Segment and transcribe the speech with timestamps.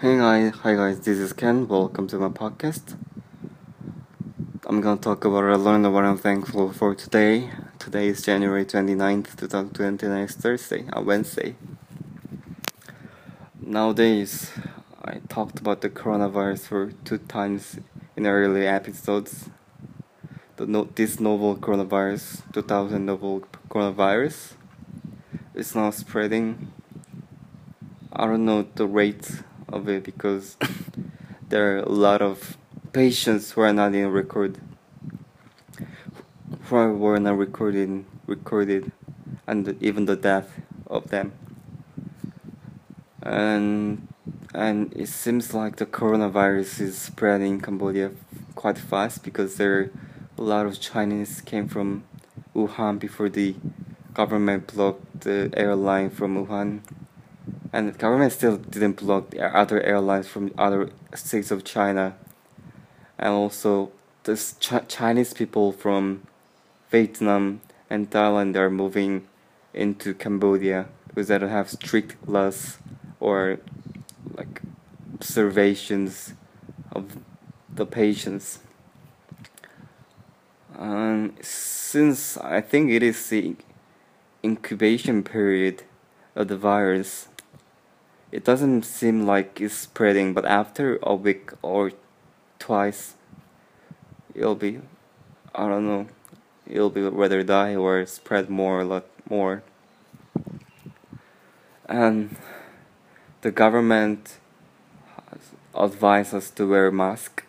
[0.00, 1.66] Hey guys, hi guys, this is Ken.
[1.66, 2.96] Welcome to my podcast.
[4.64, 7.50] I'm gonna talk about I learned what I'm thankful for today.
[7.80, 11.56] Today is January 29th, 2020, and it's Thursday, a Wednesday.
[13.60, 14.52] Nowadays,
[15.04, 17.80] I talked about the coronavirus for two times
[18.14, 19.50] in early episodes.
[20.58, 24.52] The no- this novel coronavirus, 2000 novel coronavirus,
[25.54, 26.70] is now spreading.
[28.12, 30.56] I don't know the rate of it because
[31.48, 32.56] there are a lot of
[32.92, 34.58] patients who are not in record
[36.64, 38.92] who were not recorded recorded
[39.46, 41.32] and even the death of them.
[43.22, 44.08] And
[44.54, 48.12] and it seems like the coronavirus is spreading in Cambodia
[48.54, 49.90] quite fast because there are
[50.36, 52.04] a lot of Chinese came from
[52.54, 53.54] Wuhan before the
[54.14, 56.80] government blocked the airline from Wuhan
[57.72, 62.16] and the government still didn't block the other airlines from other states of China,
[63.18, 63.90] and also
[64.24, 66.22] the Ch- Chinese people from
[66.90, 69.26] Vietnam and Thailand are moving
[69.74, 72.78] into Cambodia because they don't have strict laws
[73.20, 73.58] or
[74.34, 74.62] like
[75.14, 76.34] observations
[76.92, 77.18] of
[77.72, 78.60] the patients.
[80.74, 83.56] And since I think it is the
[84.44, 85.82] incubation period
[86.36, 87.27] of the virus,
[88.30, 91.92] it doesn't seem like it's spreading, but after a week or
[92.58, 93.14] twice,
[94.34, 94.80] it'll be,
[95.54, 96.06] I don't know,
[96.66, 99.62] it'll be whether die or spread more, a lot more.
[101.88, 102.36] And
[103.40, 104.38] the government
[105.74, 107.44] advised us to wear a mask.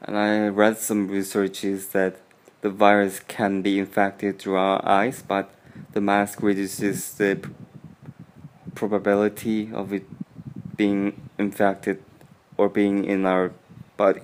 [0.00, 2.20] And I read some researches that
[2.62, 5.50] the virus can be infected through our eyes, but
[5.92, 7.50] the mask reduces the
[8.74, 10.04] probability of it
[10.76, 12.02] being infected
[12.56, 13.52] or being in our
[13.96, 14.20] body.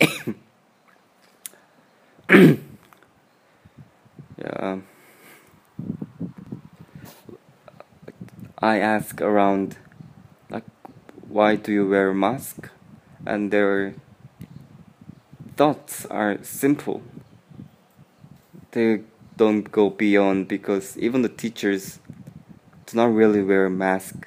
[4.39, 4.79] yeah.
[8.59, 9.77] I ask around,
[10.51, 10.65] like,
[11.29, 12.69] why do you wear a mask?
[13.25, 13.95] And their
[15.57, 17.03] thoughts are simple.
[18.73, 19.03] They
[19.37, 21.99] don't go beyond because even the teachers
[22.87, 24.27] do not really wear a mask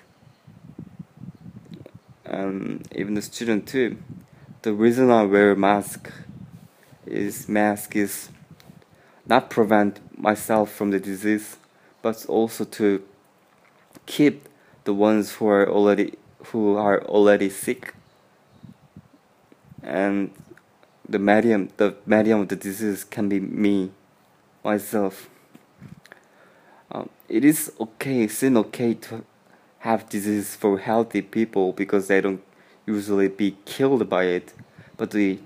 [2.34, 3.98] and even the student too.
[4.64, 6.12] The reason I wear mask
[7.06, 8.30] is mask is
[9.26, 11.58] not prevent myself from the disease,
[12.02, 13.04] but also to
[14.06, 14.48] keep
[14.84, 16.14] the ones who are already
[16.48, 17.94] who are already sick
[19.82, 20.32] and
[21.08, 23.92] the medium the medium of the disease can be me
[24.64, 25.30] myself
[26.92, 29.24] um, it is okay it's okay to
[29.84, 32.42] have disease for healthy people because they don't
[32.86, 34.54] usually be killed by it.
[34.96, 35.40] But the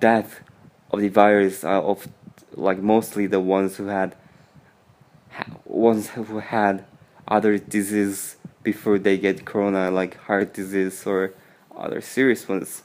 [0.00, 0.40] death
[0.90, 2.08] of the virus are of
[2.54, 4.16] like mostly the ones who had
[5.64, 6.84] ones who had
[7.28, 8.34] other disease
[8.64, 11.32] before they get corona like heart disease or
[11.76, 12.82] other serious ones.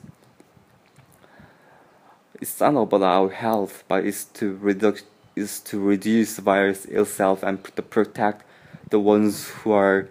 [2.40, 5.04] It's not about our health but it's to reduce
[5.36, 8.44] is to reduce the virus itself and to protect
[8.90, 10.10] the ones who are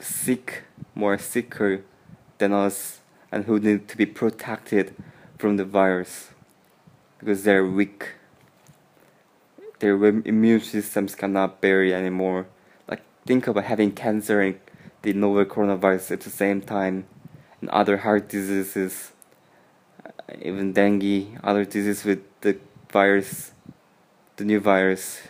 [0.00, 0.64] sick,
[0.94, 1.84] more sicker
[2.38, 3.00] than us,
[3.30, 4.94] and who need to be protected
[5.38, 6.30] from the virus
[7.18, 8.10] because they're weak.
[9.80, 12.46] Their immune systems cannot bear anymore.
[12.88, 14.58] Like think about having cancer and
[15.02, 17.06] the novel coronavirus at the same time,
[17.60, 19.12] and other heart diseases,
[20.04, 20.10] uh,
[20.42, 22.58] even dengue, other diseases with the
[22.90, 23.52] virus,
[24.36, 25.20] the new virus.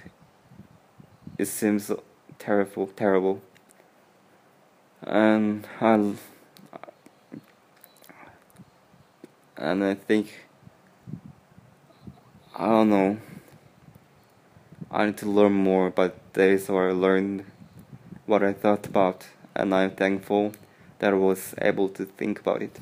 [1.36, 1.92] It seems
[2.38, 3.42] terrible, terrible
[5.02, 6.16] and I'll
[9.56, 10.46] and I think
[12.56, 13.18] I don't know
[14.90, 17.44] I need to learn more but days where I learned
[18.26, 20.52] what I thought about and I'm thankful
[20.98, 22.78] that I was able to think about it.